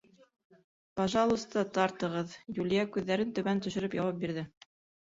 —Пожалуйста, 1.01 1.65
тартығыҙ,— 1.77 2.35
Юлия 2.61 2.89
күҙҙәрен 2.97 3.39
түбән 3.39 3.65
төшөрөп 3.69 4.01
яуап 4.03 4.23
бирҙе. 4.27 4.51